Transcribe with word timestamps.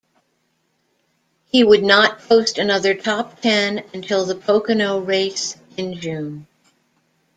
He 1.51 1.63
would 1.63 1.83
not 1.83 2.21
post 2.27 2.57
another 2.57 2.95
top 2.95 3.39
ten 3.39 3.83
until 3.93 4.25
the 4.25 4.33
Pocono 4.33 4.97
race 4.97 5.57
in 5.77 5.93
June. 5.99 6.47